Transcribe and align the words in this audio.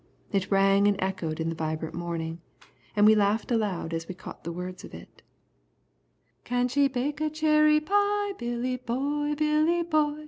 It 0.31 0.49
rang 0.49 0.87
and 0.87 0.97
echoed 0.99 1.39
in 1.39 1.49
the 1.49 1.55
vibrant 1.55 1.93
morning, 1.93 2.41
and 2.95 3.05
we 3.05 3.13
laughed 3.13 3.51
aloud 3.51 3.93
as 3.93 4.07
we 4.07 4.15
caught 4.15 4.43
the 4.43 4.51
words 4.51 4.83
of 4.83 4.95
it: 4.95 5.21
"Can 6.43 6.67
she 6.69 6.87
bake 6.87 7.21
a 7.21 7.29
cherry 7.29 7.79
pie, 7.79 8.33
Billy 8.35 8.77
Boy, 8.77 9.35
Billy 9.35 9.83
Boy? 9.83 10.17